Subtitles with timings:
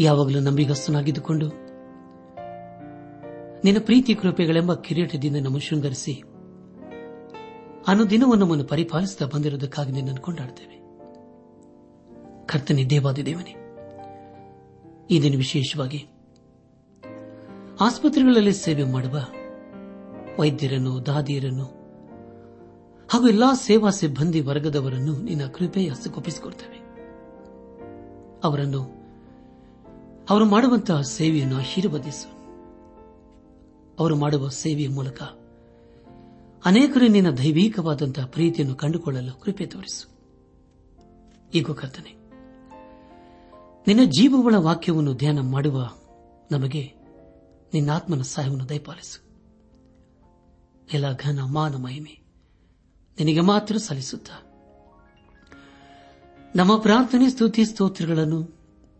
[0.00, 1.48] ಯಾವಾಗಲೂ ನಂಬಿಗಸ್ತನಾಗಿದ್ದುಕೊಂಡು.
[3.64, 6.12] ನಿನ್ನ ಪ್ರೀತಿ ಕೃಪೆಗಳೆಂಬ ಕಿರೀಟದಿಂದ ನಮ್ಮ ಶೃಂಗರಿಸಿ.
[7.88, 10.78] ಅನುದಿನವನ್ನು ನಮ್ಮನ್ನು ಪರಿಪಾಲಿಸುತ್ತಾ ಬಂದಿರುವುದಕ್ಕಾಗಿ ನಿನ್ನನ್ನು ಕೊಂಡಾಡುತ್ತೇವೆ.
[12.46, 13.56] ಕರ್ತನೆ, ದೇವಾದಿ ದೇವನೇ,
[15.10, 16.08] ಈ ದಿನ ವಿಶೇಷವಾಗಿ
[17.80, 19.18] ಆಸ್ಪತ್ರೆಗಳಲ್ಲಿ ಸೇವೆ ಮಾಡುವ
[20.38, 21.64] ವೈದ್ಯರನ್ನು, ದಾದಿಯರನ್ನು
[23.08, 26.78] ಹಾಗೂ ಎಲ್ಲಾ ಸೇವಾ ಸಿಬ್ಬಂದಿ ವರ್ಗದವರನ್ನು ನಿನ್ನ ಕೃಪೆಯ ಹಸ್ತಗೊಪ್ಪಿಸಿಕೊಡ್ತೇವೆ
[28.44, 28.97] ಅವರನ್ನು
[30.30, 32.38] ಅವರು ಮಾಡುವಂತಹ ಸೇವೆಯನ್ನು ಆಶೀರ್ವದಿಸು.
[33.98, 35.22] ಅವರು ಮಾಡುವ ಸೇವೆಯ ಮೂಲಕ
[36.64, 40.08] ಅನೇಕರು ನಿನ್ನ ದೈವಿಕವಾದಂತಹ ಪ್ರೀತಿಯನ್ನು ಕಂಡುಕೊಳ್ಳಲು ಕೃಪೆ ತೋರಿಸು.
[41.54, 42.10] ಈಗ ಕರ್ತನೆ,
[43.86, 45.90] ನಿನ್ನ ಜೀವವುಳ ವಾಕ್ಯವನ್ನು ಧ್ಯಾನ ಮಾಡುವ
[46.52, 46.92] ನಮಗೆ
[47.74, 49.28] ನಿನ್ನ ಆತ್ಮನ ಸಹಾಯವನ್ನು ದಯಪಾಲಿಸು.
[50.92, 52.20] ಎಲ್ಲ ಘನ ಮಾನ ಮಹಿಮೆ
[53.20, 54.30] ನಿನಗೆ ಮಾತ್ರ ಸಲ್ಲಿಸುತ್ತ.
[56.56, 58.57] ನಮ್ಮ ಪ್ರಾರ್ಥನೆ, ಸ್ತುತಿ, ಸ್ತೋತ್ರಗಳನ್ನು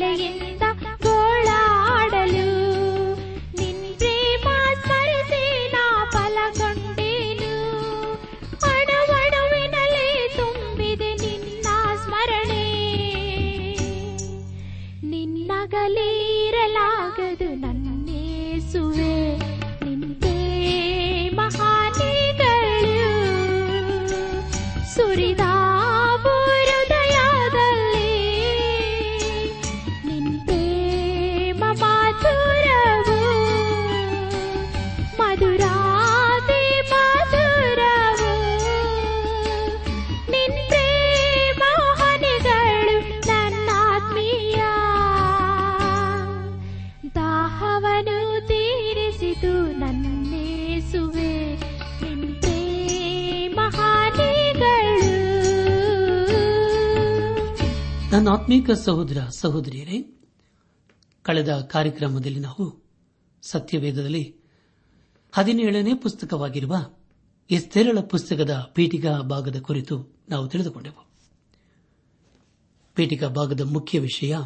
[0.00, 0.45] தலையின்
[58.46, 60.20] ಆತ್ಮೀಕ ಸಹೋದರ ಸಹೋದರಿಯರೇ,
[61.22, 62.84] ಕಳೆದ ಕಾರ್ಯಕ್ರಮದಲ್ಲಿ ನಾವು
[63.42, 64.36] ಸತ್ಯವೇದದಲ್ಲಿ
[65.32, 66.76] ಹದಿನೇಳನೇ ಪುಸ್ತಕವಾಗಿರುವ
[67.50, 71.08] ಎಸ್ತೆರಳ ಪುಸ್ತಕದ ಪೀಠಿಕಾ ಭಾಗದ ಕುರಿತು ನಾವು ತಿಳಿದುಕೊಂಡೆವು.
[72.94, 74.36] ಪೀಠಿಕಾ ಭಾಗದ ಮುಖ್ಯ ವಿಷಯ,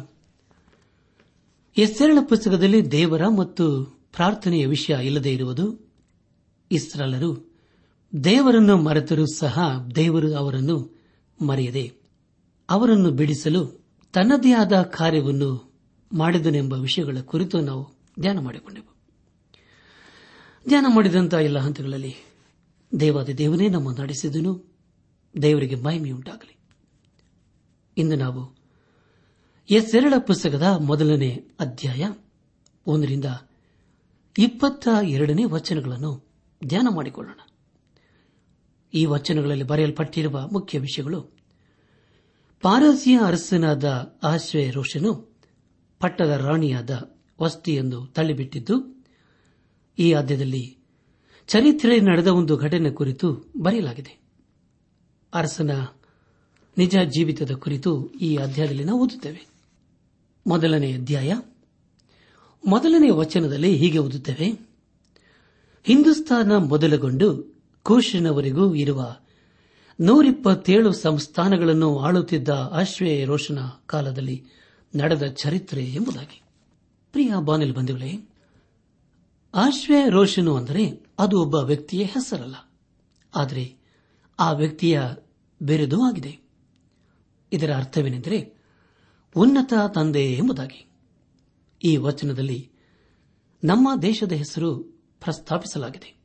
[1.77, 5.91] ಎಸ್ತೆರಳ ಪುಸ್ತಕದಲ್ಲಿ ದೇವರ ಮತ್ತು ಪ್ರಾರ್ಥನೆಯ ವಿಷಯ ಇಲ್ಲದೇ ಇರುವುದು,
[6.71, 7.59] ಇಸ್ರಾಲರು
[8.23, 9.59] ದೇವರನ್ನು ಮರೆತರೂ ಸಹ
[9.95, 11.03] ದೇವರು ಅವರನ್ನು
[11.45, 11.93] ಮರೆಯದೆ
[12.69, 13.80] ಅವರನ್ನು ಬಿಡಿಸಲು
[14.13, 15.73] ತನ್ನದೇ ಆದ ಕಾರ್ಯವನ್ನು
[16.13, 18.95] ಮಾಡಿದನೆಂಬ ವಿಷಯಗಳ ಕುರಿತು ನಾವು ಧ್ಯಾನ ಮಾಡಿಕೊಂಡೆವು.
[20.67, 22.15] ಧ್ಯಾನ ಮಾಡಿದಂತಹ ಎಲ್ಲ ಹಂತಗಳಲ್ಲಿ
[22.99, 24.79] ದೇವಾದ ದೇವನೇ ನಮ್ಮ ನಡೆಸಿದನು.
[25.41, 26.57] ದೇವರಿಗೆ ಮಹಿಮೆಯುಂಟಾಗಲಿ.
[27.97, 28.57] ಇಂದು ನಾವು
[29.69, 32.09] ಎಸ್ಸೆರಳ ಪುಸ್ತಕದ ಮೊದಲನೇ ಅಧ್ಯಾಯ
[32.87, 33.25] ಒಂದರಿಂದ
[34.37, 36.31] ಇಪ್ಪತ್ತ ಎರಡನೇ ವಚನಗಳನ್ನು
[36.65, 37.39] ಧ್ಯಾನ ಮಾಡಿಕೊಳ್ಳೋಣ.
[38.93, 41.40] ಈ ವಚನಗಳಲ್ಲಿ ಬರೆಯಲ್ಪಟ್ಟಿರುವ ಮುಖ್ಯ ವಿಷಯಗಳು
[42.61, 45.35] ಪಾರಸಿಯ ಅರಸನಾದ ಆಶ್ವೇ ರೋಷನು
[45.99, 49.05] ಪಟ್ಟದ ರಾಣಿಯಾದ ವಸ್ತಿಯನ್ನು ತಳ್ಳಿಬಿಟ್ಟಿದ್ದು,
[49.99, 50.77] ಈ ಆದ್ಯದಲ್ಲಿ
[51.47, 54.21] ಚರಿತ್ರೆ ನಡೆದ ಒಂದು ಘಟನೆ ಕುರಿತು ಬರೆಯಲಾಗಿದೆ.
[55.33, 55.85] ಅರಸನ
[56.77, 59.47] ನಿಜ ಜೀವಿತದ ಕುರಿತು ಈ ಅಧ್ಯಾಯದಲ್ಲಿ ನಾವು ಓದುತ್ತೇವೆ.
[60.47, 61.33] ಮೊದಲನೇ ಅಧ್ಯಾಯ.
[62.67, 64.69] ಮೊದಲನೇ ವಚನದಲ್ಲಿ ಹೀಗೆ ಓದುತ್ತೇವೆ.
[65.83, 69.15] ಹಿಂದೂಸ್ತಾನ ಮೊದಲುಗೊಂಡು ಕೋಶನವರೆಗೂ ಇರುವ
[70.01, 74.45] ನೂರಿಪ್ಪತ್ತೇಳು ಸಂಸ್ಥಾನಗಳನ್ನು ಆಳುತ್ತಿದ್ದ ಅಶ್ವೇ ರೋಷನ ಕಾಲದಲ್ಲಿ
[74.95, 76.41] ನಡೆದ ಚರಿತ್ರೆ ಎಂಬುದಾಗಿ.
[77.11, 78.29] ಪ್ರಿಯ ಬಾನಿಲ್ ಬಂಧುಗಳೇ
[79.55, 82.55] ಆಶ್ವೇ ರೋಷನು ಅಂದರೆ ಅದು ಒಬ್ಬ ವ್ಯಕ್ತಿಯ ಹೆಸರಲ್ಲ.
[83.35, 83.75] ಆದರೆ
[84.39, 85.01] ಆ ವ್ಯಕ್ತಿಯ
[85.61, 86.39] ಬಿರುದು ಆಗಿದೆ.
[87.53, 88.53] ಇದರ ಅರ್ಥವೇನೆಂದರೆ
[89.35, 90.91] ಉನ್ನತ ತಂದೆ ಎಂಬುದಾಗಿ.
[91.83, 92.71] ಈ ವಚನದಲ್ಲಿ
[93.63, 94.75] ನಮ್ಮ ದೇಶದ ಹೆಸರು
[95.19, 96.20] ಪ್ರಸ್ತಾಪಿಸಲಾಗಿದೆ.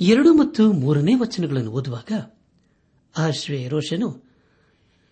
[0.00, 2.12] ಎರಡು ಮತ್ತು ಮೂರನೇ ವಚನಗಳನ್ನು ಓದುವಾಗ
[3.18, 4.24] ಆಶ್ವೇ ರೋಷನು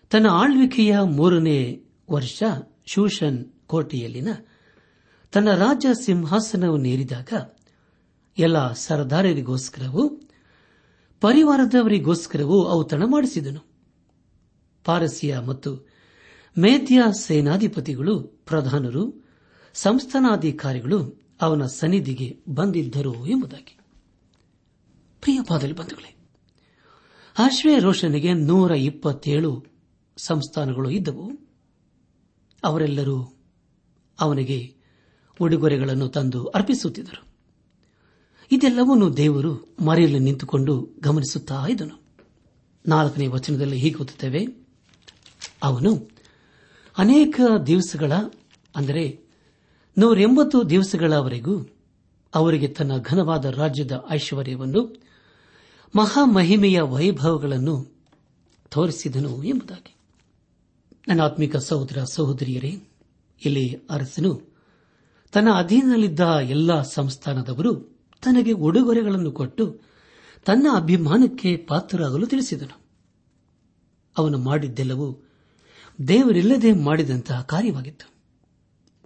[0.09, 2.43] ತನ್ನ ಆಳ್ವಿಕೆಯ ಮೂರನೇ ವರ್ಷ
[2.85, 4.27] ಶೂಷನ್ ಕೋಟೆಯಲ್ಲಿನ
[5.31, 7.33] ತನ್ನ ರಾಜ ಸಿಂಹಾಸನವನ್ನೇರಿದಾಗ
[8.37, 10.21] ಎಲ್ಲ ಸರದಾರರಿಗೋಸ್ಕರವೂ
[11.21, 13.59] ಪರಿವಾರದವರಿಗೋಸ್ಕರವೂ ಔತಣ ಮಾಡಿಸಿದನು.
[14.85, 15.87] ಪಾರಸಿಯ ಮತ್ತು
[16.57, 19.29] ಮೇದ್ಯ ಸೇನಾಧಿಪತಿಗಳು, ಪ್ರಧಾನರು,
[19.73, 23.80] ಸಂಸ್ಥಾನಾಧಿಕಾರಿಗಳು ಅವನ ಸನ್ನಿಧಿಗೆ ಬಂದಿದ್ದರು ಎಂಬುದಾಗಿ.
[25.21, 26.15] ಪ್ರಿಯಪಾದಲ್ಲಿ ಬಂಧುಗಳೇ
[27.39, 29.65] ಆಶ್ವೇ ರೋಷನಿಗೆ ನೂರ ಇಪ್ಪತ್ತೇಳು
[30.17, 31.31] ಸಂಸ್ಥಾನಗಳು ಇದ್ದವು.
[32.63, 33.17] ಅವರೆಲ್ಲರೂ
[34.19, 34.75] ಅವನಿಗೆ
[35.39, 37.23] ಉಡುಗೊರೆಗಳನ್ನು ತಂದು ಅರ್ಪಿಸುತ್ತಿದ್ದರು.
[38.51, 42.01] ಇದೆಲ್ಲವನ್ನೂ ದೇವರು ಮರೆಯಲ್ಲಿ ನಿಂತುಕೊಂಡು ಗಮನಿಸುತ್ತಾ ಇದ್ದನು.
[42.87, 44.47] ನಾಲ್ಕನೇ ವಚನದಲ್ಲಿ ಹೀಗೆ ಓದುತ್ತೇವೆ,
[45.63, 46.09] ಅವನು
[46.97, 48.11] ಅನೇಕ ದಿವಸಗಳ,
[48.75, 49.19] ಅಂದರೆ
[49.97, 51.55] ನೂರೆಂಬತ್ತು ದಿವಸಗಳವರೆಗೂ
[52.35, 55.10] ಅವರಿಗೆ ತನ್ನ ಘನವಾದ ರಾಜ್ಯದ ಐಶ್ವರ್ಯವನ್ನು
[55.95, 57.87] ಮಹಾಮಹಿಮೆಯ ವೈಭವಗಳನ್ನು
[58.69, 59.95] ತೋರಿಸಿದನು ಎಂಬುದಾಗಿ.
[61.07, 62.83] ನನ್ನ ಆತ್ಮಿಕ ಸಹೋದರ ಸಹೋದರಿಯರೇ,
[63.45, 64.55] ಇಲ್ಲಿ ಅರಸನು
[65.31, 67.75] ತನ್ನ ಅಧೀನದಲ್ಲಿದ್ದ ಎಲ್ಲಾ ಸಂಸ್ಥಾನದವರು
[68.21, 69.79] ತನಗೆ ಉಡುಗೊರೆಗಳನ್ನು ಕೊಟ್ಟು
[70.45, 72.81] ತನ್ನ ಅಭಿಮಾನಕ್ಕೆ ಪಾತ್ರರಾಗಲು ತಿಳಿಸಿದನು.
[74.17, 75.23] ಅವನು ಮಾಡಿದ್ದೆಲ್ಲವೂ
[76.07, 78.13] ದೇವರಿಲ್ಲದೆ ಮಾಡಿದಂತಹ ಕಾರ್ಯವಾಗಿತ್ತು.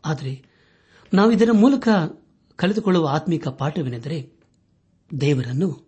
[0.06, 0.46] ಆದರೆ
[1.14, 1.88] ನಾವು ಇದರ ಮೂಲಕ
[2.56, 4.34] ಕಳೆದುಕೊಳ್ಳುವ ಆತ್ಮಿಕ ಪಾಠವೆಂದರೆ
[5.22, 5.85] ದೇವರನ್ನು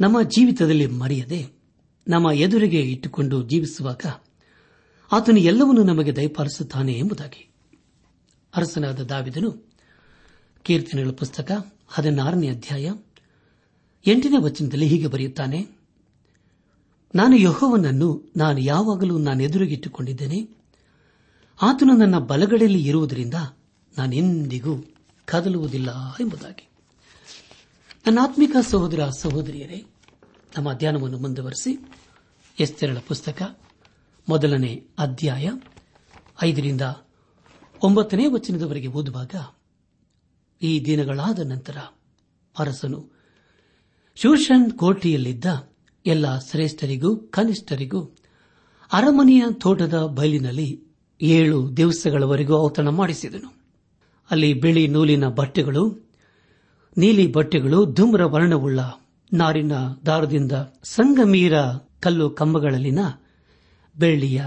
[0.00, 1.48] ನಮ್ಮ ಜೀವಿತದಲ್ಲಿ ಮರೆಯದೆ
[2.08, 4.00] ನಮ್ಮ ಎದುರಿಗೆ ಇಟ್ಟುಕೊಂಡು ಜೀವಿಸುವಾಗ
[5.12, 7.48] ಆತನು ಎಲ್ಲವನ್ನೂ ನಮಗೆ ದಯಪಾಲಿಸುತ್ತಾನೆ ಎಂಬುದಾಗಿ.
[8.56, 9.72] ಅರಸನಾದ ದಾವಿದನು
[10.62, 12.92] ಕೀರ್ತನೆಗಳ ಪುಸ್ತಕ ಹದಿನಾರನೇ ಅಧ್ಯಾಯ
[14.06, 15.66] ಎಂಟನೇ ವಚನದಲ್ಲಿ ಹೀಗೆ ಬರೆಯುತ್ತಾನೆ,
[17.14, 20.58] ನಾನು ಯಹೋವನನ್ನು, ನಾನು ಯಾವಾಗಲೂ ನಾನು ಎದುರಿಗಿಟ್ಟುಕೊಂಡಿದ್ದೇನೆ
[21.62, 23.34] ಆತನು ನನ್ನ ಬಲಗಡೆಯಲ್ಲಿ ಇರುವುದರಿಂದ
[23.98, 24.84] ನಾನೆಂದಿಗೂ
[25.24, 25.90] ಕದಲುವುದಿಲ್ಲ
[26.20, 26.67] ಎಂಬುದಾಗಿ.
[28.08, 29.84] ನನ್ನ ಆತ್ಮಿಕ ಸಹೋದರ ಸಹೋದರಿಯರೇ,
[30.58, 31.88] ನಮ್ಮ ಧ್ಯಾನವನ್ನು ಮುಂದುವರೆಸಿ,
[32.60, 33.60] ಎಸ್ತೆರಳ ಪುಸ್ತಕ,
[34.28, 35.50] ಮೊದಲನೇ ಅಧ್ಯಾಯ,
[36.42, 36.80] ಐದರಿಂದ
[37.82, 39.34] ಒಂಬತ್ತನೇ ವಚನದವರೆಗೆ ಓದುವಾಗ,
[40.62, 41.76] ಈ ದಿನಗಳಾದ ನಂತರ
[42.58, 43.10] ಅರಸನು
[44.16, 45.44] ಶೂಷನ್ ಕೋಟೆಯಲ್ಲಿದ್ದ
[46.06, 48.04] ಎಲ್ಲ ಶ್ರೇಷ್ಠರಿಗೂ, ಕನಿಷ್ಠರಿಗೂ
[48.92, 50.84] ಅರಮನೆಯ ತೋಟದ ಬಯಲಿನಲ್ಲಿ
[51.22, 53.54] ಏಳು ದಿವಸಗಳವರೆಗೂ ಔತಣ ಮಾಡಿಸಿದನು.
[54.30, 56.07] ಅಲ್ಲಿ ಬಿಳಿ ನೂಲಿನ ಬಟ್ಟೆಗಳು
[56.98, 58.80] ನೀಲಿ ಬಟ್ಟೆಗಳು ಧೂಮ್ರ ವರ್ಣವುಳ್ಳ
[59.32, 59.72] ನಾರಿನ
[60.06, 60.52] ದಾರದಿಂದ
[60.82, 61.52] ಸಂಗಮೀರ
[62.00, 62.98] ಕಲ್ಲು ಕಂಬಗಳಲ್ಲಿನ
[63.98, 64.44] ಬೆಳ್ಳಿಯ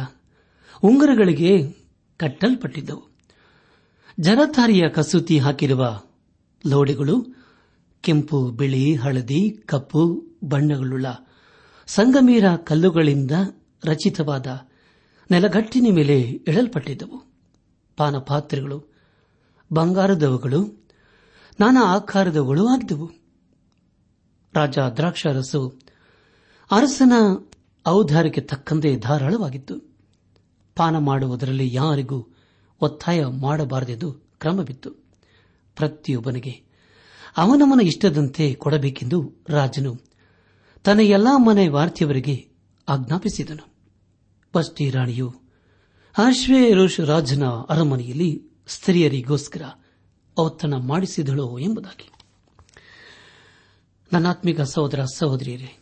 [0.84, 1.72] ಉಂಗುರಗಳಿಗೆ
[2.18, 3.12] ಕಟ್ಟಲ್ಪಟ್ಟಿದ್ದವು.
[4.20, 6.02] ಜರತಾರಿಯ ಕಸೂತಿ ಹಾಕಿರುವ
[6.68, 7.26] ಲೋಡೆಗಳು
[8.02, 11.06] ಕೆಂಪು, ಬಿಳಿ, ಹಳದಿ, ಕಪ್ಪು ಬಣ್ಣಗಳುಳ್ಳ
[11.88, 13.32] ಸಂಗಮೀರ ಕಲ್ಲುಗಳಿಂದ
[13.84, 14.48] ರಚಿತವಾದ
[15.32, 17.26] ನೆಲಗಟ್ಟಿನ ಮೇಲೆ ಇಡಲ್ಪಟ್ಟಿದ್ದವು
[17.98, 18.94] ಪಾನಪಾತ್ರೆಗಳು,
[19.74, 20.81] ಬಂಗಾರದವುಗಳು
[21.62, 23.12] ನಾನಾ ಆಕಾರದವುಗಳು ಆಗಿದ್ದವು.
[24.54, 25.80] ರಾಜ ದ್ರಾಕ್ಷಾರಸು
[26.72, 27.14] ಅರಸನ
[27.88, 29.80] ಔದಾರ್ಯಕ್ಕೆ ತಕ್ಕಂತೆ ಧಾರಾಳವಾಗಿತ್ತು.
[30.76, 32.28] ಪಾನ ಮಾಡುವುದರಲ್ಲಿ ಯಾರಿಗೂ
[32.82, 34.92] ಒತ್ತಾಯ ಮಾಡಬಾರದೆಂದು ಕ್ರಮವಿತ್ತು.
[35.76, 36.52] ಪ್ರತಿಯೊಬ್ಬನಿಗೆ
[37.38, 39.98] ಅವನವನ ಇಷ್ಟದಂತೆ ಕೊಡಬೇಕೆಂದು ರಾಜನು
[40.84, 42.50] ತನ್ನ ಎಲ್ಲಾ ಮನೆ ವಾರ್ತೆಯವರಿಗೆ
[42.90, 43.74] ಆಜ್ಞಾಪಿಸಿದನು.
[44.54, 45.36] ಬಸ್ಟಿ ರಾಣಿಯು
[46.18, 49.62] ಆಶ್ವೇರೋಷ್ ರಾಜನ ಅರಮನೆಯಲ್ಲಿ ಸ್ತ್ರೀಯರಿಗೋಸ್ಕರ
[50.40, 52.12] ಔತಣ ಮಾಡಿಸಿದಳು ಎಂಬುದಾಗಿ.
[54.14, 55.78] ನನ್ನಾತ್ಮಿಕ ಸಹೋದರ ಸಹೋದರಿಯರೇ,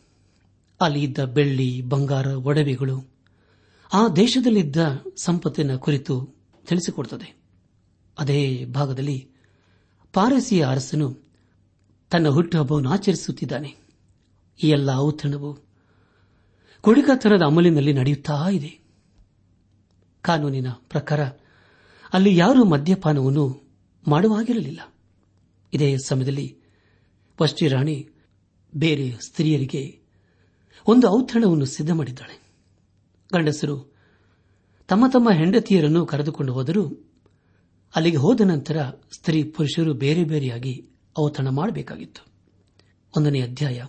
[0.82, 3.10] ಅಲ್ಲಿ ಇದ್ದ ಬೆಳ್ಳಿ, ಬಂಗಾರ, ಒಡವೆಗಳು
[3.94, 6.36] ಆ ದೇಶದಲ್ಲಿದ್ದ ಸಂಪತ್ತಿನ ಕುರಿತು
[6.68, 7.41] ತಿಳಿಸಿಕೊಡುತ್ತದೆ.
[8.20, 9.29] ಅದೇ ಭಾಗದಲ್ಲಿ
[10.13, 11.18] ಪಾರಸಿಯ ಅರಸನು
[12.12, 13.75] ತನ್ನ ಹುಟ್ಟುಹಬ್ಬವನ್ನು ಆಚರಿಸುತ್ತಿದ್ದಾನೆ.
[14.63, 15.58] ಈ ಎಲ್ಲ ಔತಣವು
[16.82, 18.79] ಕುಡಿಕತನದ ಅಮಲಿನಲ್ಲಿ ನಡೆಯುತ್ತಾ ಇದೆ.
[20.22, 21.25] ಕಾನೂನಿನ ಪ್ರಕಾರ
[22.13, 23.68] ಅಲ್ಲಿ ಯಾರು ಮದ್ಯಪಾನವನ್ನು
[24.10, 24.94] ಮಾಡುವಾಗಿರಲಿಲ್ಲ.
[25.74, 26.58] ಇದೇ ಸಮಯದಲ್ಲಿ
[27.42, 28.10] ವಷ್ಟಿ ರಾಣಿ
[28.75, 30.00] ಬೇರೆ ಸ್ತ್ರೀಯರಿಗೆ
[30.88, 32.42] ಒಂದು ಔತಣವನ್ನು ಸಿದ್ಧ ಮಾಡಿದ್ದಾಳೆ
[33.34, 33.96] ಗಂಡಸರು
[34.88, 37.10] ತಮ್ಮ ತಮ್ಮ ಹೆಂಡತಿಯರನ್ನು ಕರೆದುಕೊಂಡು ಹೋದರೂ
[37.96, 40.89] ಅಲ್ಲಿಗೆ ಹೋದ ನಂತರ ಸ್ತ್ರೀ ಪುರುಷರು ಬೇರೆ ಬೇರೆಯಾಗಿ
[41.20, 42.25] ಔತಣ ಮಾಡಬೇಕಾಗಿತ್ತು.
[43.18, 43.86] ಒಂದನೇ ಅಧ್ಯಾಯ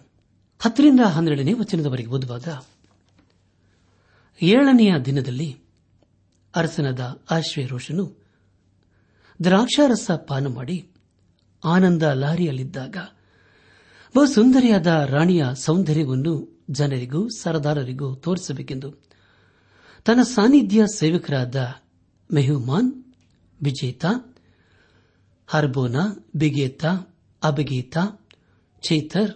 [0.60, 2.48] ಹತ್ತರಿಂದ ಹನ್ನೆರಡನೇ ವಚನದವರೆಗೆ ಓದುವಾಗ,
[4.42, 5.56] ಏಳನೆಯ ದಿನದಲ್ಲಿ
[6.54, 8.19] ಅರಸನದ ಆಶ್ವೇರೋಷನು
[9.40, 10.76] ದ್ರಾಕ್ಷಾರಸ ಪಾನ ಮಾಡಿ
[11.64, 12.96] ಆನಂದ ಲಾರಿಯಲ್ಲಿದ್ದಾಗ
[14.14, 16.32] ಬಹು ಸುಂದರಿಯಾದ ರಾಣಿಯ ಸೌಂದರ್ಯವನ್ನು
[16.70, 18.88] ಜನರಿಗೂ ಸರದಾರರಿಗೂ ತೋರಿಸಬೇಕೆಂದು
[20.06, 21.56] ತನ್ನ ಸಾನ್ನಿಧ್ಯ ಸೇವಕರಾದ
[22.30, 22.90] ಮೆಹುಮಾನ್,
[23.60, 24.04] ವಿಜೇತ,
[25.48, 26.02] ಹರ್ಬೋನಾ,
[26.36, 26.84] ಬಿಗೇತ,
[27.42, 27.96] ಅಬಗೀತ,
[28.82, 29.32] ಚೇತರ್,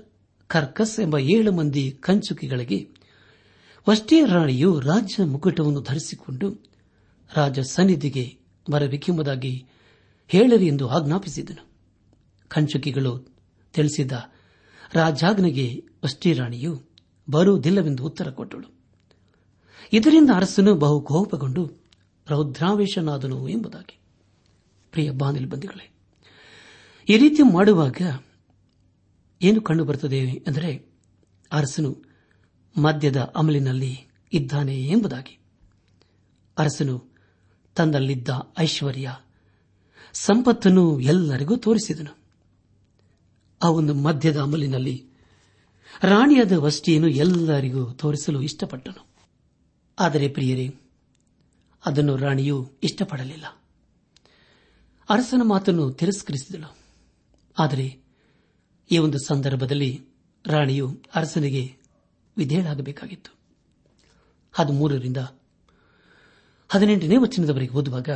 [0.51, 2.79] ಕರ್ಕಸ್ ಎಂಬ ಏಳು ಮಂದಿ ಕಂಚುಕಿಗಳಿಗೆ
[3.87, 6.49] ವಷ್ಟೇ ರಾಣಿಯು ರಾಜ್ಯ ಮುಕುಟವನ್ನು ಧರಿಸಿಕೊಂಡು
[7.31, 8.25] ರಾಜ ಸನ್ನಿಧಿಗೆ
[8.67, 9.55] ಬರಬೇಕೆಂಬುದಾಗಿ
[10.29, 11.67] ಹೇಳರಿ ಎಂದು ಆಜ್ಞಾಪಿಸಿದನು.
[12.49, 13.37] ಕಂಚುಕಿಗಳು
[13.73, 14.13] ತಿಳಿಸಿದ
[14.93, 16.83] ರಾಜಾಜ್ಞೆಗೆ ವಷ್ಟೇ ರಾಣಿಯು
[17.31, 18.75] ಬರುವುದಿಲ್ಲವೆಂದು ಉತ್ತರ ಕೊಟ್ಟಳು.
[19.93, 21.71] ಇದರಿಂದ ಅರಸನು ಬಹು ಕೋಪಗೊಂಡು
[22.29, 23.99] ರೌದ್ರಾವೇಶನಾದನು ಎಂಬುದಾಗಿ.
[24.91, 25.91] ಪ್ರಿಯ ಬಾನಿಲ್ ಬಂದಿಗಳೇ
[27.09, 27.97] ಈ ರೀತಿ ಮಾಡುವಾಗ
[29.43, 30.95] ಏನು ಕಂಡುಬರುತ್ತದೆ ಎಂದರೆ
[31.53, 32.03] ಅರಸನು
[32.77, 33.99] ಮದ್ಯದ ಅಮಲಿನಲ್ಲಿ
[34.33, 35.39] ಇದ್ದಾನೆ ಎಂಬುದಾಗಿ.
[36.59, 37.15] ಅರಸನು
[37.75, 38.29] ತನ್ನಲ್ಲಿದ್ದ
[38.59, 39.17] ಐಶ್ವರ್ಯ
[40.15, 42.17] ಸಂಪತ್ತನ್ನು ಎಲ್ಲರಿಗೂ ತೋರಿಸಿದನು.
[43.63, 45.07] ಆ ಒಂದು ಮಧ್ಯದ ಅಮಲಿನಲ್ಲಿ
[46.03, 49.07] ರಾಣಿಯಾದ ವಸ್ತಿಯನ್ನು ಎಲ್ಲರಿಗೂ ತೋರಿಸಲು ಇಷ್ಟಪಟ್ಟನು.
[49.99, 50.75] ಆದರೆ ಪ್ರಿಯರೇ,
[51.87, 53.47] ಅದನ್ನು ರಾಣಿಯು ಇಷ್ಟಪಡಲಿಲ್ಲ.
[55.09, 56.77] ಅರಸನ ಮಾತನ್ನು ತಿರಸ್ಕರಿಸಿದಳು.
[57.59, 57.99] ಆದರೆ
[58.91, 60.07] ಈ ಒಂದು ಸಂದರ್ಭದಲ್ಲಿ
[60.47, 61.77] ರಾಣಿಯು ಅರಸನಿಗೆ
[62.37, 63.35] ವಿಧೇಯಳಾಗಬೇಕಾಗಿತ್ತು.
[64.53, 65.17] ಹದಿಮೂರರಿಂದ
[66.69, 68.09] ಹದಿನೆಂಟನೇ ವಚನದವರೆಗೆ ಓದುವಾಗ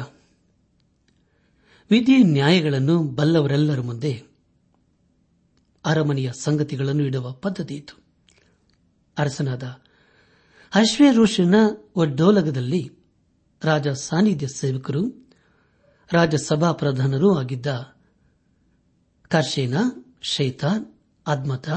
[1.90, 4.22] ವಿಧಿ ನ್ಯಾಯಗಳನ್ನು ಬಲ್ಲವರೆಲ್ಲರ ಮುಂದೆ
[5.84, 8.02] ಅರಮನೆಯ ಸಂಗತಿಗಳನ್ನು ಇಡುವ ಪದ್ಧತಿ ಇತ್ತು.
[9.18, 9.62] ಅರಸನಾದ
[10.74, 11.54] ಅಶ್ವೇರೋಷನ
[11.94, 12.90] ಒಡ್ಡೋಲಗದಲ್ಲಿ
[13.64, 15.32] ರಾಜ ಸಾನ್ನಿಧ್ಯ ಸೇವಕರು
[16.12, 17.66] ರಾಜಸಭಾ ಪ್ರಧಾನರೂ ಆಗಿದ್ದ
[19.28, 19.74] ಕರ್ಷೇನ
[20.22, 20.94] ಶೈತಾನ್
[21.26, 21.68] ಅದ್ಮತ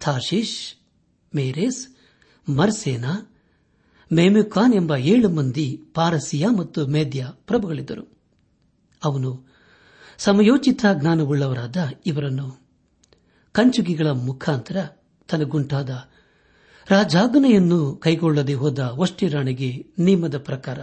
[0.00, 0.74] ಥಾಶೀಶ್
[1.34, 1.86] ಮೇರೇಸ್,
[2.50, 3.36] ಮರ್ಸೇನಾ
[4.12, 8.13] ಮೇಮುಖಾನ್ ಎಂಬ ಏಳು ಮಂದಿ ಪಾರಸಿಯ ಮತ್ತು ಮೇದ್ಯ ಪ್ರಭುಗಳಿದ್ದರು.
[9.04, 9.32] ಅವನು
[10.18, 12.46] ಸಮಯೋಚಿತ ಜ್ಞಾನವುಳ್ಳವರಾದ ಇವರನ್ನು
[13.54, 14.76] ಕಂಚುಗಿಗಳ ಮುಖಾಂತರ
[15.28, 15.90] ತನಗುಂಟಾದ
[16.86, 19.68] ರಾಜಾಜ್ಞೆಯನ್ನು ಕೈಗೊಳ್ಳದೆ ಹೋದ ವಷ್ಟಿ ರಾಣಿಗೆ
[19.98, 20.78] ನಿಯಮದ ಪ್ರಕಾರ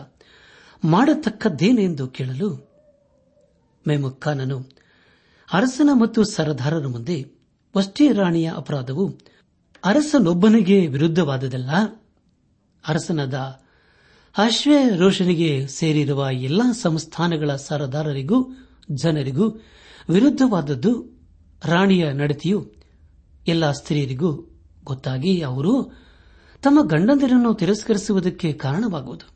[0.84, 2.50] ಮಾಡತಕ್ಕದ್ದೇನೆಂದು ಕೇಳಲು
[3.86, 4.58] ಮೇಮುಖಾನನು
[5.50, 7.18] ಅರಸನ ಮತ್ತು ಸರದಾರರ ಮುಂದೆ
[7.76, 9.06] ವಷ್ಟಿ ರಾಣಿಯ ಅಪರಾಧವು
[9.84, 11.72] ಅರಸನೊಬ್ಬನಿಗೆ ವಿರುದ್ಧವಾದದಲ್ಲ
[12.84, 13.38] ಅರಸನಾದ
[14.38, 18.50] ಅಶ್ವೇ ರೋಷನಿಗೆ ಸೇರಿರುವ ಎಲ್ಲಾ ಸಂಸ್ಥಾನಗಳ ಸರದಾರರಿಗೂ,
[18.92, 19.50] ಜನರಿಗೂ
[20.10, 21.10] ವಿರುದ್ಧವಾದದ್ದು
[21.66, 22.72] ರಾಣಿಯ ನಡತೆಯು
[23.48, 25.92] ಎಲ್ಲ ಸ್ತ್ರೀಯರಿಗೂ ಗೊತ್ತಾಗಿ ಅವರು
[26.64, 29.30] ತಮ್ಮ ಗಂಡಂದಿರನ್ನು ತಿರಸ್ಕರಿಸುವುದಕ್ಕೆ ಕಾರಣವಾಗುವುದು.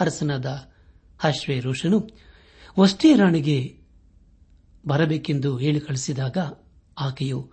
[0.00, 0.46] ಅರಸನಾದ
[1.18, 2.08] ಹಶ್ವೇ ರೋಷನು
[2.78, 3.78] ವಷ್ಟೇ ರಾಣಿಗೆ
[4.86, 6.38] ಬರಬೇಕೆಂದು ಹೇಳಿ ಕಳಿಸಿದಾಗ
[6.98, 7.50] ಆಕೆಯು,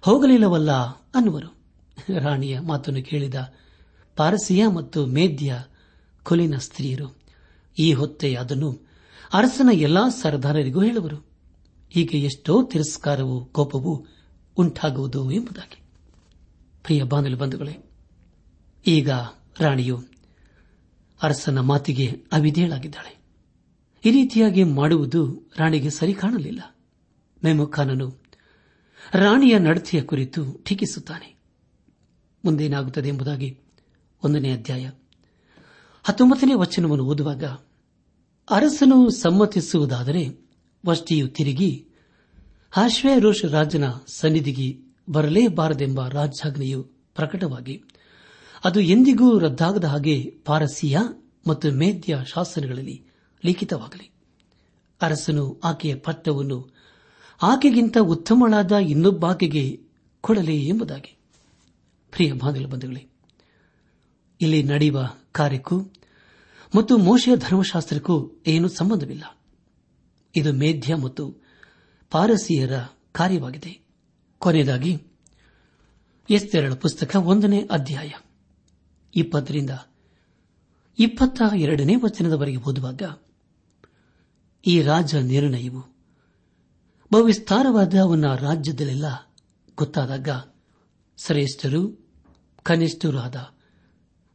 [0.00, 0.72] ಹೋಗಲಿಲ್ಲವಲ್ಲ,
[1.14, 1.60] ಅನ್ನುವರು.
[2.18, 3.34] ರಾಣಿಯ ಮಾತನ್ನು ಕೇಳಿದ
[4.16, 5.58] ಪಾರಸಿಯ ಮತ್ತು ಮೇದ್ಯ
[6.24, 7.18] ಕುಲಿನ ಸ್ತ್ರೀಯರು
[7.78, 8.90] ಈ ಹೊತ್ತೆ ಅದನ್ನು
[9.32, 11.30] ಅರಸನ ಎಲ್ಲಾ ಸರದಾರರಿಗೂ ಹೇಳುವರು.
[11.90, 14.06] ಹೀಗೆ ಎಷ್ಟೋ ತಿರಸ್ಕಾರವೂ ಕೋಪವೂ
[14.56, 15.80] ಉಂಟಾಗುವುದು ಎಂಬುದಾಗಿ.
[16.82, 17.76] ಪ್ರಿಯ ಬಾನಲು ಬಂಧುಗಳೇ,
[18.86, 19.10] ಈಗ
[19.58, 20.04] ರಾಣಿಯು
[21.22, 23.20] ಅರಸನ ಮಾತಿಗೆ ಅವಿಧೇಳಾಗಿದ್ದಾಳೆ.
[24.04, 26.76] ಈ ರೀತಿಯಾಗಿ ಮಾಡುವುದು ರಾಣಿಗೆ ಸರಿ ಕಾಣಲಿಲ್ಲ.
[27.44, 28.22] ಮೆಮುಖಾನನು
[29.14, 31.40] ರಾಣಿಯ ನಡತೆಯ ಕುರಿತು ಟೀಕಿಸುತ್ತಾನೆ.
[32.44, 33.58] ಮುಂದೇನಾಗುತ್ತದೆ ಎಂಬುದಾಗಿ
[34.24, 34.90] ಒಂದನೇ ಅಧ್ಯಾಯ.
[36.10, 37.44] ಹತ್ತೊಂಬತ್ತನೇ ವಚನವನ್ನು ಓದುವಾಗ,
[38.50, 40.48] ಅರಸನು ಸಮ್ಮತಿಸುವುದಾದರೆ
[40.86, 41.88] ವಷ್ಟಿಯು ತಿರುಗಿ
[42.70, 44.78] ಹಾಶ್ವೇರೋಷ ರಾಜನ ಸನ್ನಿಧಿಗೆ
[45.12, 46.82] ಬರಲೇಬಾರದೆಂಬ ರಾಜಾಜ್ಞೆಯು
[47.14, 47.82] ಪ್ರಕಟವಾಗಿ,
[48.64, 50.98] ಅದು ಎಂದಿಗೂ ರದ್ದಾಗದ ಹಾಗೆ ಪಾರಸಿಯ
[51.46, 53.04] ಮತ್ತು ಮೇದ್ಯ ಶಾಸನಗಳಲ್ಲಿ
[53.44, 54.10] ಲಿಖಿತವಾಗಲಿ.
[55.02, 56.74] ಅರಸನು ಆಕೆಯ ಪಟ್ಟವನ್ನು
[57.42, 59.80] ಆಕೆಗಿಂತ ಉತ್ತಮಳಾದ ಇನ್ನೊಬ್ಬಾಕೆಗೆ
[60.20, 61.18] ಕೊಡಲಿ ಎಂಬುದಾಗಿ.
[62.10, 63.08] ಪ್ರಿಯ ಬಂಧುಗಳೇ,
[64.40, 65.92] ಇಲ್ಲಿ ನಡೆಯುವ ಕಾರ್ಯಕ್ಕೂ
[66.74, 69.38] ಮತ್ತು ಮೋಶೆಯ ಧರ್ಮಶಾಸ್ತ್ರಕ್ಕೂ ಏನೂ ಸಂಬಂಧವಿಲ್ಲ.
[70.36, 71.34] ಇದು ಮೇಧ್ಯ ಮತ್ತು
[72.10, 72.78] ಪಾರಸಿಯರ
[73.12, 73.86] ಕಾರ್ಯವಾಗಿದೆ.
[74.38, 75.02] ಕೊನೆಯದಾಗಿ,
[76.30, 78.12] ಎಸ್ತೆರಳ ಪುಸ್ತಕ ಒಂದನೇ ಅಧ್ಯಾಯ.
[79.14, 79.70] ಇಪ್ಪತ್ತರಿಂದ
[80.98, 83.02] ಇಪ್ಪತ್ತ ಎರಡನೇ ವಚನದವರೆಗೆ ಓದುವಾಗ,
[84.66, 85.80] ಈ ರಾಜ ನಿರ್ಣಯವು
[87.12, 89.32] ಬಹುವಿಸ್ತಾರವಾದ ಅವನ ರಾಜ್ಯದಲ್ಲೆಲ್ಲ
[89.76, 90.28] ಗೊತ್ತಾದಾಗ,
[91.18, 92.08] ಶ್ರೇಷ್ಠರು,
[92.62, 93.54] ಕನಿಷ್ಠರೂ ಆದ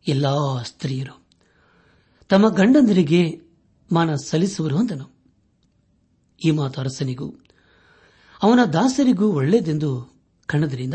[0.08, 1.25] ಎಲ್ಲಾ ಸ್ತ್ರೀಯರು
[2.30, 3.42] ತಮ್ಮ ಗಂಡಂದರಿಗೆ
[3.92, 5.16] ಮಾನ ಸಲ್ಲಿಸುವರು ಅಂದನು.
[6.46, 7.36] ಈ ಮಾತು ಅರಸನಿಗೂ,
[8.44, 10.94] ಅವನ ದಾಸರಿಗೂ ಒಳ್ಳೆಯದೆಂದು ಕಣ್ಣದರಿಂದ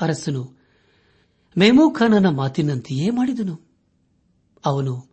[0.00, 0.56] ಅರಸನು
[1.58, 3.60] ಮೇಮೋಖಾನನ ಮಾತಿನಂತೆಯೇ ಮಾಡಿದನು.
[4.64, 5.06] ಅವನು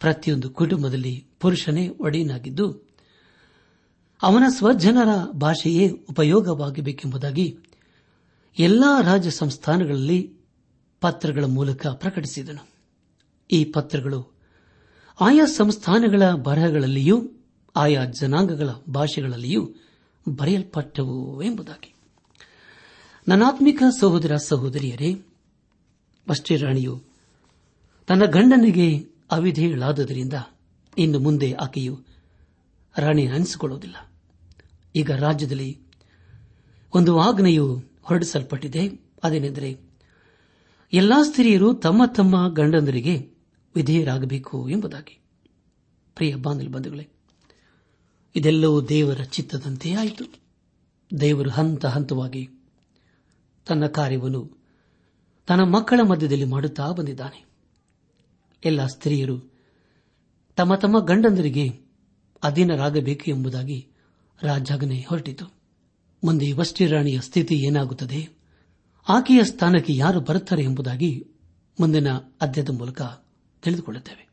[0.00, 2.88] ಪ್ರತಿಯೊಂದು ಕುಟುಂಬದಲ್ಲಿ ಪುರುಷನೇ ಒಡೆಯನಾಗಿದ್ದು,
[4.22, 7.58] ಅವನ ಸ್ವಜನರ ಭಾಷೆಯೇ ಉಪಯೋಗವಾಗಬೇಕೆಂಬುದಾಗಿ
[8.58, 10.36] ಎಲ್ಲಾ ರಾಜ್ಯ ಸಂಸ್ಥಾನಗಳಲ್ಲಿ
[11.00, 12.68] ಪತ್ರಗಳ ಮೂಲಕ ಪ್ರಕಟಿಸಿದನು.
[13.50, 14.35] ಈ ಪತ್ರಗಳು
[15.20, 17.30] ಆಯಾ ಸಂಸ್ಥಾನಗಳ ಬರಹಗಳಲ್ಲಿಯೂ,
[17.76, 19.74] ಆಯಾ ಜನಾಂಗಗಳ ಭಾಷೆಗಳಲ್ಲಿಯೂ
[20.28, 21.94] ಬರೆಯಲ್ಪಟ್ಟವು ಎಂಬುದಾಗಿ.
[23.28, 25.12] ನನಾತ್ಮಿಕ ಸಹೋದರ ಸಹೋದರಿಯರೇ,
[26.28, 27.02] ಅಷ್ಟೇ ರಾಣಿಯು,
[28.06, 30.32] ತನ್ನ ಗಂಡನಿಗೆ ಅವಿಧೇಯಳಾದದರಿಂದ
[30.98, 32.00] ಇನ್ನು ಮುಂದೆ ಆಕೆಯು
[32.98, 34.10] ರಾಣಿ ಅನಿಸಿಕೊಳ್ಳುವುದಿಲ್ಲ.
[34.96, 35.80] ಈಗ ರಾಜ್ಯದಲ್ಲಿ
[36.94, 39.00] ಒಂದು ಆಜ್ಞೆಯು ಹೊರಡಿಸಲ್ಪಟ್ಟಿದೆ.
[39.24, 39.80] ಅದೇನೆಂದರೆ,
[40.92, 43.35] ಎಲ್ಲಾ ಸ್ತ್ರೀಯರು ತಮ್ಮ ತಮ್ಮ ಗಂಡಂದರಿಗೆ
[43.76, 45.20] ವಿಧೇಯರಾಗಬೇಕು ಎಂಬುದಾಗಿ.
[46.14, 47.08] ಪ್ರಿಯ ಬಾಂಧವ ಬಂಧುಗಳೇ,
[48.36, 50.46] ಇದೆಲ್ಲವೂ ದೇವರ ಚಿತ್ತದಂತೆ ಆಯಿತು.
[51.20, 52.48] ದೇವರು ಹಂತ ಹಂತವಾಗಿ
[53.66, 54.64] ತನ್ನ ಕಾರ್ಯವನ್ನು
[55.46, 57.46] ತನ್ನ ಮಕ್ಕಳ ಮಧ್ಯದಲ್ಲಿ ಮಾಡುತ್ತಾ ಬಂದಿದ್ದಾನೆ.
[58.64, 59.52] ಎಲ್ಲ ಸ್ತ್ರೀಯರು
[60.56, 61.68] ತಮ್ಮ ತಮ್ಮ ಗಂಡಂದರಿಗೆ
[62.42, 63.88] ಅಧೀನರಾಗಬೇಕು ಎಂಬುದಾಗಿ
[64.42, 65.44] ರಾಜಾಜ್ಞೆ ಹೊರಟಿತು.
[66.24, 68.28] ಮುಂದೆ ವಷ್ಟಿ ರಾಣಿಯ ಸ್ಥಿತಿ ಏನಾಗುತ್ತದೆ?
[69.08, 71.26] ಆಕೆಯ ಸ್ಥಾನಕ್ಕೆ ಯಾರು ಬರುತ್ತಾರೆ ಎಂಬುದಾಗಿ
[71.80, 73.25] ಮುಂದಿನ ಅಧ್ಯಯದ ಮೂಲಕ
[73.66, 74.28] ತಿಳಿದುಕೊಳ್ಳುತ್ತೇವೆ.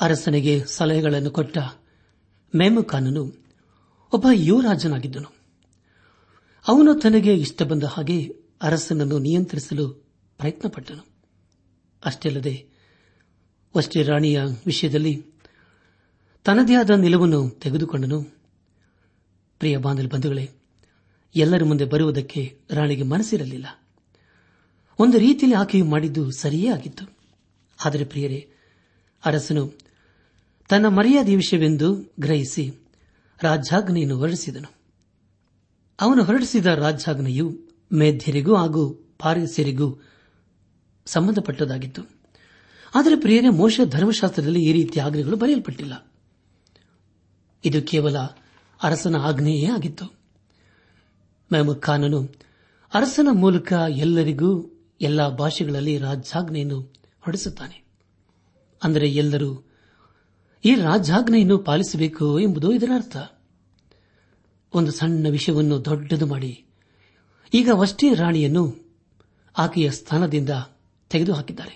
[0.00, 1.58] ಅರಸನಿಗೆ ಸಲಹೆಗಳನ್ನು ಕೊಟ್ಟ
[2.54, 3.46] ಮೇಮುಖಾನನು
[4.12, 5.34] ಒಬ್ಬ ಯುವರಾಜನಾಗಿದ್ದನು.
[6.68, 9.88] ಅವನು ತನಗೆ ಇಷ್ಟ ಬಂದ ಹಾಗೆ ಅರಸನನ್ನು ನಿಯಂತ್ರಿಸಲು
[10.38, 11.06] ಪ್ರಯತ್ನಪಟ್ಟನು.
[12.04, 12.68] ಅಷ್ಟೇ ಅಲ್ಲದೆ
[13.76, 15.26] ವಷ್ಟೇ ರಾಣಿಯ ವಿಷಯದಲ್ಲಿ
[16.44, 18.22] ತನ್ನದೇ ಆದ ನಿಲುವನ್ನು ತೆಗೆದುಕೊಂಡನು.
[19.58, 20.50] ಪ್ರಿಯ ಬಾಂಧವ ಬಂಧುಗಳೇ,
[21.36, 23.66] ಎಲ್ಲರ ಮುಂದೆ ಬರುವುದಕ್ಕೆ ರಾಣಿಗೆ ಮನಸ್ಸಿರಲಿಲ್ಲ.
[24.98, 27.21] ಒಂದು ರೀತಿಯಲ್ಲಿ ಆಕೆಯು ಮಾಡಿದ್ದು ಸರಿಯೇ ಆಗಿತ್ತು.
[27.84, 28.50] ಆದರೆ ಪ್ರಿಯರೇ,
[29.24, 29.72] ಅರಸನು
[30.68, 32.72] ತನ್ನ ಮರ್ಯಾದೆ ವಿಷಯವೆಂದು ಗ್ರಹಿಸಿ
[33.42, 34.74] ರಾಜ್ಯಾಜ್ಞೆಯನ್ನು ಹೊರಡಿಸಿದನು.
[36.00, 37.58] ಅವನು ಹೊರಡಿಸಿದ ರಾಜ್ಯಾಜ್ಞೆಯು
[37.92, 40.02] ಮೇಧ್ಯರಿಗೂ ಹಾಗೂ ಪಾರಸ್ಯರಿಗೂ
[41.06, 42.02] ಸಂಬಂಧಪಟ್ಟದಾಗಿತ್ತು.
[42.94, 46.12] ಆದರೆ ಪ್ರಿಯರೇ, ಮೋಶ ಧರ್ಮಶಾಸ್ತ್ರದಲ್ಲಿ ಈ ರೀತಿಯ ಆಜ್ಞೆಗಳು ಬರೆಯಲ್ಪಟ್ಟಿಲ್ಲ.
[47.64, 48.18] ಇದು ಕೇವಲ
[48.82, 50.04] ಅರಸನ ಆಜ್ಞೆಯೇ ಆಗಿತ್ತು.
[51.52, 52.22] ಮೆಹಮೂದ್ ಖಾನನು
[52.94, 57.76] ಅರಸನ ಮೂಲಕ ಎಲ್ಲರಿಗೂ, ಎಲ್ಲಾ ಭಾಷೆಗಳಲ್ಲಿ ರಾಜ್ಯಾಜ್ಞೆಯನ್ನು ಹೊರಡಿಸುತ್ತಾನೆ
[58.82, 59.50] ಅಂದರೆ ಎಲ್ಲರೂ,
[60.64, 63.16] ಈ ರಾಜಾಜ್ಞೆಯನ್ನು ಪಾಲಿಸಬೇಕು ಎಂಬುದು ಇದರ ಅರ್ಥ.
[64.74, 66.52] ಒಂದು ಸಣ್ಣ ವಿಷಯವನ್ನು ದೊಡ್ಡದು ಮಾಡಿ,
[67.52, 68.64] ಈಗ ವಷ್ಟೇ ರಾಣಿಯನ್ನು
[69.58, 70.50] ಆಕೆಯ ಸ್ಥಾನದಿಂದ
[71.10, 71.74] ತೆಗೆದುಹಾಕಿದ್ದಾರೆ.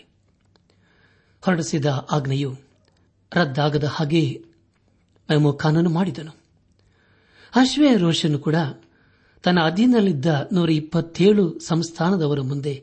[1.43, 2.53] ಹೊರಡಿಸಿದ ಆಜ್ಞೆಯು
[3.33, 4.23] ರದ್ದಾಗದ ಹಾಗೆ
[5.59, 6.33] ಖಾನನು ಮಾಡಿದನು.
[7.53, 8.57] ಅಶ್ವೇಯ ರೋಷನ್ ಕೂಡ
[9.45, 12.75] ತನ್ನ ಅಧೀನದಲ್ಲಿದ್ದ ನೂರ ಇಪ್ಪತ್ತೇಳು ಸಂಸ್ಥಾನದವರ ಮುಂದೆ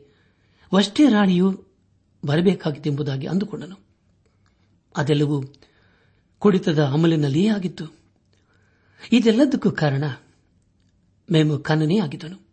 [0.74, 1.48] ವಷ್ಟೇ ರಾಣಿಯು
[2.26, 3.78] ಬರಬೇಕಾಗಿತ್ತೆಂಬುದಾಗಿ ಅಂದುಕೊಂಡನು.
[4.96, 5.42] ಅದೆಲ್ಲವೂ
[6.38, 7.84] ಕುಡಿತದ ಅಮಲಿನಲ್ಲಿಯೇ ಆಗಿತ್ತು.
[9.12, 10.04] ಇದೆಲ್ಲದಕ್ಕೂ ಕಾರಣ
[11.32, 12.48] ಮೇಮು ಖಾನನೇ ಆಗಿದ್ದನು.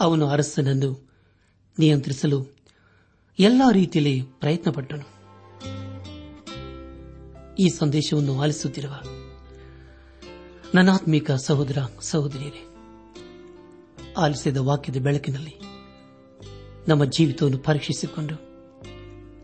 [0.00, 1.10] ಅವನು ಅರಸನನ್ನು
[1.78, 2.56] ನಿಯಂತ್ರಿಸಲು
[3.38, 5.14] ಎಲ್ಲಾ ರೀತಿಯಲ್ಲಿ ಪ್ರಯತ್ನಪಟ್ಟನು.
[7.54, 8.92] ಈ ಸಂದೇಶವನ್ನು ಆಲಿಸುತ್ತಿರುವ
[10.74, 12.66] ನನಾತ್ಮಿಕ ಸಹೋದರ ಸಹೋದರಿಯರೇ,
[14.18, 15.73] ಆಲಿಸಿದ ವಾಕ್ಯದ ಬೆಳಕಿನಲ್ಲಿ
[16.88, 18.36] ನಮ್ಮ ಜೀವಿತವನ್ನು ಪರೀಕ್ಷಿಸಿಕೊಂಡು,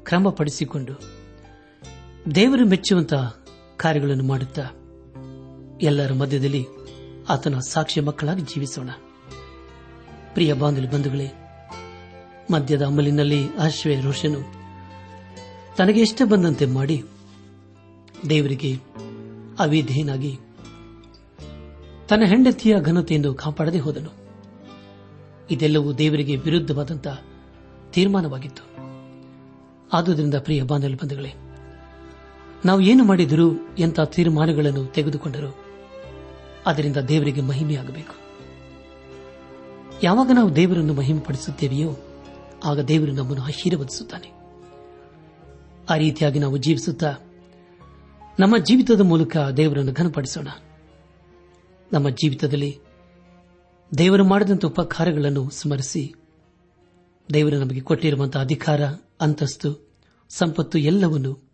[0.05, 1.01] ಕ್ರಮಪಡಿಸಿಕೊಂಡು,
[2.35, 3.45] ದೇವರು ಮೆಚ್ಚುವಂತಹ
[3.77, 4.63] ಕಾರ್ಯಗಳನ್ನು ಮಾಡುತ್ತಾ,
[5.83, 6.67] ಎಲ್ಲರ ಮಧ್ಯದಲ್ಲಿ
[7.29, 8.91] ಆತನ ಸಾಕ್ಷ್ಯ ಮಕ್ಕಳಾಗಿ ಜೀವಿಸೋಣ.
[10.35, 11.33] ಪ್ರಿಯ ಬಾಂಧವ ಬಂಧುಗಳೇ,
[12.53, 14.61] ಮದ್ಯದ ಅಮಲಿನಲ್ಲಿ ಆಶ್ವಯ ರೋಷನು
[15.77, 17.05] ತನಗೆ ಇಷ್ಟ ಬಂದಂತೆ ಮಾಡಿ
[18.31, 18.75] ದೇವರಿಗೆ
[19.59, 20.39] ಅವಿಧೇನಾಗಿ
[22.09, 24.11] ತನ್ನ ಹೆಂಡತಿಯ ಘನತೆಯನ್ನು ಕಾಪಾಡದೆ ಹೋದನು.
[25.51, 27.23] ಇದೆಲ್ಲವೂ ದೇವರಿಗೆ ವಿರುದ್ಧವಾದಂತಹ
[27.93, 28.63] ತೀರ್ಮಾನವಾಗಿತ್ತು.
[29.93, 31.33] ಆದುದರಿಂದ ಪ್ರಿಯ ಬಾಂಧವ ಬಂಧುಗಳೇ,
[32.65, 35.55] ನಾವು ಏನು ಮಾಡಿದರೂ ಎಂಥ ತೀರ್ಮಾನಗಳನ್ನು ತೆಗೆದುಕೊಂಡರೂ,
[36.67, 38.15] ಅದರಿಂದ ದೇವರಿಗೆ ಮಹಿಮೆಯಾಗಬೇಕು.
[40.03, 41.97] ಯಾವಾಗ ನಾವು ದೇವರನ್ನು ಮಹಿಮೆಪಡಿಸುತ್ತೇವೆಯೋ,
[42.65, 44.33] ಆಗ ದೇವರು ನಮ್ಮನ್ನು ಆಶೀರ್ವದಿಸುತ್ತಾನೆ.
[45.91, 47.15] ಆ ರೀತಿಯಾಗಿ ನಾವು ಜೀವಿಸುತ್ತಾ,
[48.41, 50.49] ನಮ್ಮ ಜೀವಿತದ ಮೂಲಕ ದೇವರನ್ನು ಘನಪಡಿಸೋಣ.
[51.93, 52.79] ನಮ್ಮ ಜೀವಿತದಲ್ಲಿ
[53.99, 56.15] ದೇವರು ಮಾಡಿದಂಥ ಉಪಕಾರಗಳನ್ನು ಸ್ಮರಿಸಿ
[57.33, 58.81] ದೇವರು ನಮಗೆ ಕೊಟ್ಟಿರುವಂತಹ ಅಧಿಕಾರ,
[59.21, 59.91] ಅಂತಸ್ತು,
[60.29, 61.51] ಸಂಪತ್ತು ಎಲ್ಲವನ್ನು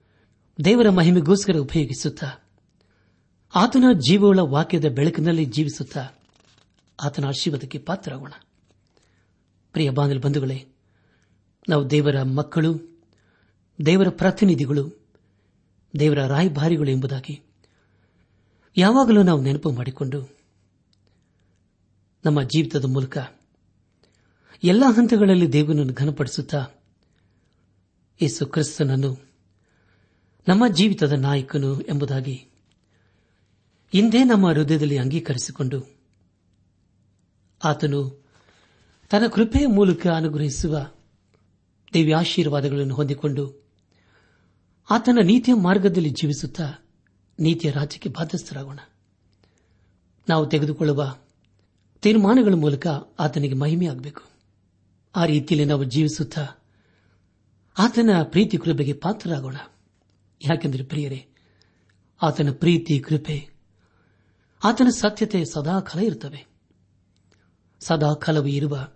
[0.64, 2.50] ದೇವರ ಮಹಿಮೆಗೋಸ್ಕರ ಉಪಯೋಗಿಸುತ್ತಾ.
[3.54, 6.08] ಆತನ ಜೀವಗಳ ವಾಕ್ಯದ ಬೆಳಕಿನಲ್ಲಿ ಜೀವಿಸುತ್ತಾ
[7.02, 8.32] ಆತನ ಆಶೀರ್ವಾದಕ್ಕೆ ಪಾತ್ರರಾಗೋಣ.
[9.72, 10.66] ಪ್ರಿಯ ಬಾಂಧವ ಬಂಧುಗಳೇ,
[11.68, 13.02] ನಾವು ದೇವರ ಮಕ್ಕಳು,
[13.86, 15.08] ದೇವರ ಪ್ರತಿನಿಧಿಗಳು,
[15.98, 17.42] ದೇವರ ರಾಯಭಾರಿಗಳು ಎಂಬುದಾಗಿ
[18.76, 20.36] ಯಾವಾಗಲೂ ನಾವು ನೆನಪು ಮಾಡಿಕೊಂಡು
[22.24, 23.18] ನಮ್ಮ ಜೀವಿತದ ಮೂಲಕ
[24.64, 26.66] ಎಲ್ಲ ಹಂತಗಳಲ್ಲಿ ದೇವನನ್ನು ಘನಪಡಿಸುತ್ತಾ
[28.22, 29.16] ಯೇಸು ಕ್ರಿಸ್ತನನ್ನು,
[30.48, 32.46] ನಮ್ಮ ಜೀವಿತದ ನಾಯಕನು ಎಂಬುದಾಗಿ
[33.94, 35.96] ಇಂದೇ ನಮ್ಮ ಹೃದಯದಲ್ಲಿ ಅಂಗೀಕರಿಸಿಕೊಂಡು
[37.64, 38.24] ಆತನು
[39.10, 40.86] ತನ್ನ ಕೃಪೆಯ ಮೂಲಕ ಅನುಗ್ರಹಿಸುವ
[41.94, 43.66] ದಿವ್ಯಾಶೀರ್ವಾದಗಳನ್ನು ಹೊಂದಿಕೊಂಡು
[44.90, 46.72] ಆತನ ನೀತಿಯ ಮಾರ್ಗದಲ್ಲಿ ಜೀವಿಸುತ್ತಾ
[47.40, 48.78] ನೀತಿಯ ರಾಜ್ಯಕ್ಕೆ ಬಾಧ್ಯಸ್ಥರಾಗೋಣ.
[50.28, 51.16] ನಾವು ತೆಗೆದುಕೊಳ್ಳುವ
[52.00, 52.86] ತೀರ್ಮಾನಗಳ ಮೂಲಕ
[53.18, 54.35] ಆತನಿಗೆ ಮಹಿಮೆಯಾಗಬೇಕು.
[55.16, 56.46] ಆ ರೀತಿಯಲ್ಲಿ ನಾವು ಜೀವಿಸುತ್ತಾ
[57.78, 59.56] ಆತನ ಪ್ರೀತಿ ಕೃಪೆಗೆ ಪಾತ್ರರಾಗೋಣ.
[60.44, 61.26] ಯಾಕೆಂದರೆ ಪ್ರಿಯರೇ,
[62.22, 63.48] ಆತನ ಪ್ರೀತಿ, ಕೃಪೆ,
[64.64, 66.46] ಆತನ ಸತ್ಯತೆ ಸದಾಕಾಲ ಇರುತ್ತವೆ.
[67.80, 68.88] ಸದಾಕಾಲವೂ ಇರುವ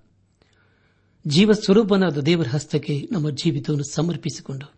[1.27, 4.75] ಜೀವ ಸ್ವರೂಪನಾದ ದೇವರ ಹಸ್ತಕ್ಕೆ ನಮ್ಮ ಜೀವಿತವನ್ನು ಸಮರ್ಪಿಸಿಕೊಂಡು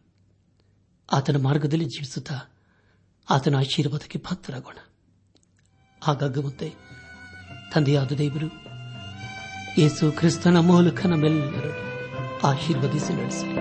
[1.12, 2.40] ಆತನ ಮಾರ್ಗದಲ್ಲಿ ಜೀವಿಸುತ್ತಾ
[3.30, 4.76] ಆತನ ಆಶೀರ್ವಾದಕ್ಕೆ ಪಾತ್ರರಾಗೋಣ.
[6.02, 6.74] ಹಾಗಾಗುವಂತೆ
[7.74, 8.71] ತಂದೆಯಾದ ದೇವರು
[9.78, 11.70] ಯೇಸು ಕ್ರಿಸ್ತನ ಮೂಲಕ ನಮ್ಮೆಲ್ಲರೂ
[12.46, 13.56] ಆಶೀರ್ವದಿಸಿ ನಡೆಸಲಿ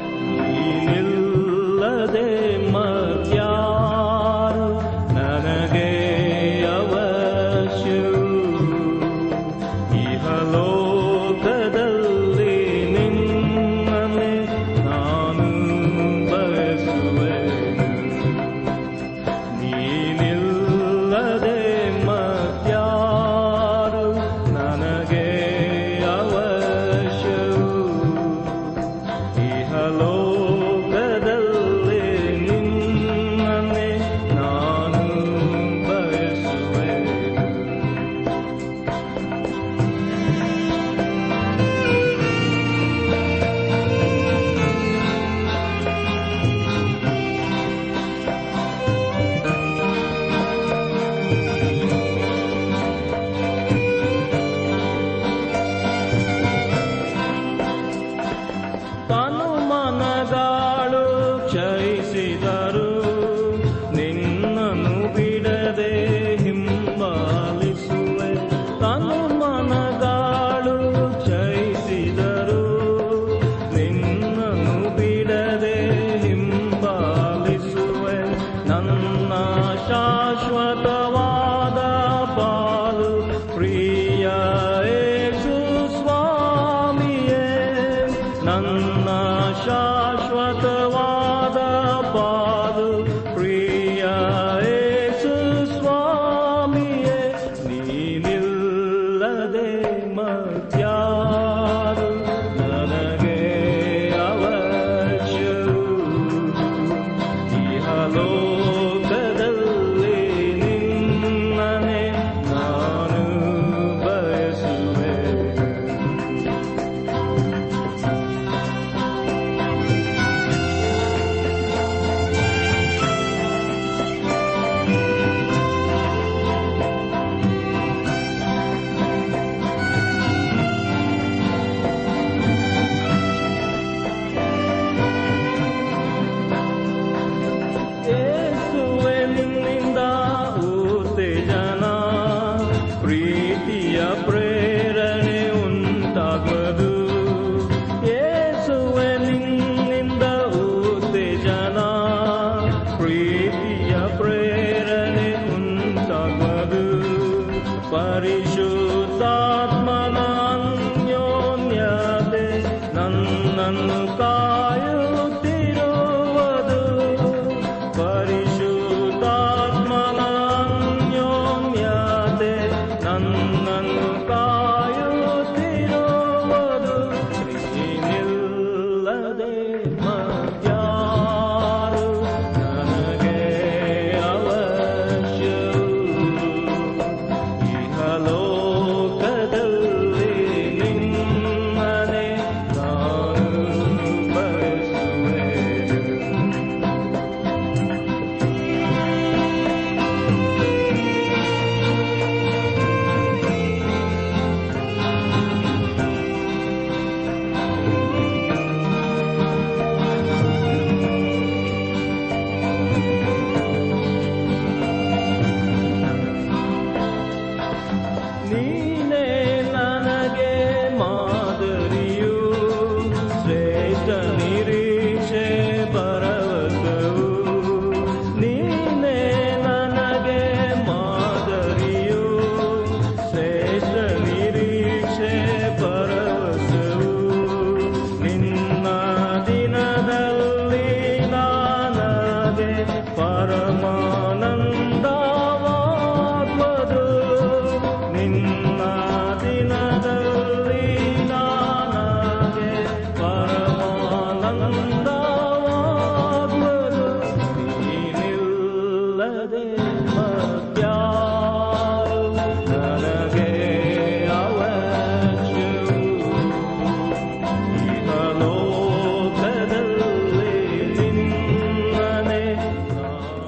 [157.92, 158.51] Paris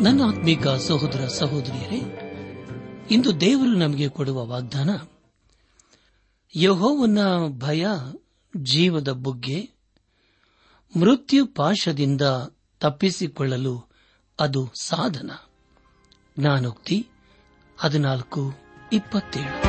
[0.03, 1.99] ನನ್ನ ಆತ್ಮೀಕ ಸಹೋದರ ಸಹೋದರಿಯರೇ,
[3.11, 4.89] ಇಂದು ದೇವರು ನಮಗೆ ಕೊಡುವ ವಾಗ್ದಾನ,
[6.55, 7.17] ಯಹೋವನ
[7.59, 7.85] ಭಯ
[8.57, 9.69] ಜೀವದ ಬುಗ್ಗೆ,
[10.99, 12.21] ಮೃತ್ಯು ಪಾಶದಿಂದ
[12.79, 13.89] ತಪ್ಪಿಸಿಕೊಳ್ಳಲು
[14.39, 15.31] ಅದು ಸಾಧನ.
[16.39, 17.07] ಜ್ಞಾನೋಕ್ತಿ
[17.77, 18.53] ಹದಿನಾಲ್ಕು
[18.93, 19.63] ಇಪ್ಪತ್ತೇಳು.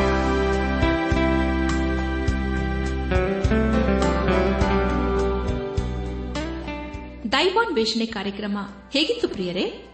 [7.33, 8.59] ದೈವಾನ್ವೇಷಣೆ ಕಾರ್ಯಕ್ರಮ
[8.91, 9.94] ಹೇಗಿತ್ತು ಪ್ರಿಯರೇ?